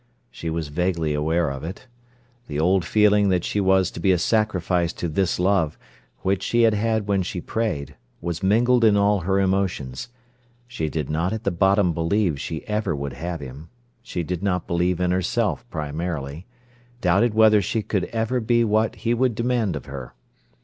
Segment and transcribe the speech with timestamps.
[0.31, 1.85] She was vaguely aware of it.
[2.47, 5.77] The old feeling that she was to be a sacrifice to this love,
[6.21, 10.07] which she had had when she prayed, was mingled in all her emotions.
[10.67, 13.69] She did not at the bottom believe she ever would have him.
[14.01, 16.47] She did not believe in herself primarily:
[16.99, 20.15] doubted whether she could ever be what he would demand of her.